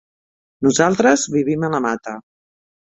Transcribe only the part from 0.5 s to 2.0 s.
Nosaltres vivim a la